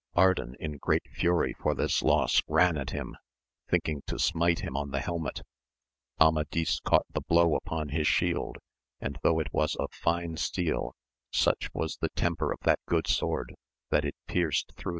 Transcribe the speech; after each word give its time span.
Ardan 0.15 0.55
in 0.59 0.77
great 0.79 1.03
fary 1.13 1.53
for 1.53 1.75
this 1.75 2.01
loss 2.01 2.41
ran 2.47 2.75
at 2.75 2.89
him, 2.89 3.15
thinking 3.69 4.01
to 4.07 4.17
smite 4.17 4.61
him 4.61 4.75
on 4.75 4.89
the 4.89 4.99
helmet; 4.99 5.43
Amadis 6.19 6.79
caught 6.79 7.05
the 7.13 7.21
blow 7.21 7.53
upon 7.53 7.89
his 7.89 8.07
shield, 8.07 8.57
and 8.99 9.19
though 9.21 9.37
it 9.39 9.53
was 9.53 9.75
of 9.75 9.91
fine 9.93 10.37
steel, 10.37 10.95
such 11.31 11.69
was 11.75 11.97
the 11.97 12.09
temper 12.15 12.51
of 12.51 12.57
that 12.61 12.79
good 12.87 13.05
sword 13.05 13.53
that 13.91 14.03
it 14.03 14.15
jHerced 14.27 14.29
through 14.29 14.39
100 14.39 14.45
AMADIS 14.47 14.65
OF 14.69 14.75
GAUL. 14.85 14.89